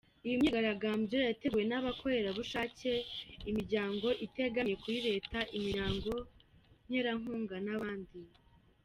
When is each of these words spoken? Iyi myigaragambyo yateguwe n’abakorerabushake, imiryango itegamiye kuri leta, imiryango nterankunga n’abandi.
Iyi 0.25 0.35
myigaragambyo 0.39 1.17
yateguwe 1.27 1.63
n’abakorerabushake, 1.67 2.91
imiryango 3.49 4.07
itegamiye 4.25 4.75
kuri 4.83 4.99
leta, 5.07 5.37
imiryango 5.57 6.11
nterankunga 6.87 7.57
n’abandi. 7.65 8.19